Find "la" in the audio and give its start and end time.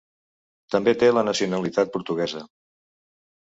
1.11-1.25